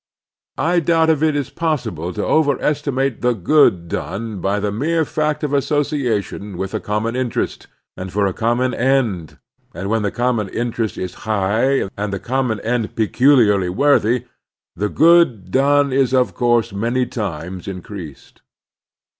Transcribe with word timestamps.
I 0.57 0.79
doubt 0.79 1.11
if 1.11 1.21
it 1.21 1.35
is 1.35 1.51
possible 1.51 2.11
to 2.11 2.25
overestimate 2.25 3.21
the 3.21 3.33
good 3.35 3.87
done 3.87 4.39
by 4.41 4.59
the 4.59 4.71
mere 4.71 5.05
fact 5.05 5.43
of 5.43 5.53
association 5.53 6.57
with 6.57 6.73
a 6.73 6.79
common 6.79 7.15
interest 7.15 7.67
and 7.95 8.11
for 8.11 8.25
a 8.25 8.33
common 8.33 8.73
end, 8.73 9.37
and 9.75 9.91
when 9.91 10.01
the 10.01 10.09
common 10.09 10.49
interest 10.49 10.97
is 10.97 11.13
high 11.29 11.87
and 11.95 12.11
the 12.11 12.19
common 12.19 12.59
end 12.61 12.95
peculiarly 12.95 13.69
worthy, 13.69 14.25
the 14.75 14.89
good 14.89 15.51
done 15.51 15.93
is 15.93 16.15
of 16.15 16.33
course 16.33 16.73
many 16.73 17.05
times 17.05 17.67
increased. 17.67 18.41